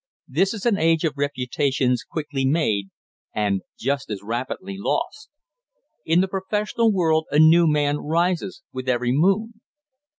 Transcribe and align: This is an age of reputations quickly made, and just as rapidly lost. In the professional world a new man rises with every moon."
This 0.27 0.55
is 0.55 0.65
an 0.65 0.79
age 0.79 1.03
of 1.03 1.13
reputations 1.15 2.03
quickly 2.03 2.43
made, 2.43 2.89
and 3.35 3.61
just 3.77 4.09
as 4.09 4.23
rapidly 4.23 4.75
lost. 4.79 5.29
In 6.07 6.21
the 6.21 6.27
professional 6.27 6.91
world 6.91 7.27
a 7.29 7.37
new 7.37 7.67
man 7.67 7.97
rises 7.99 8.63
with 8.71 8.89
every 8.89 9.11
moon." 9.11 9.61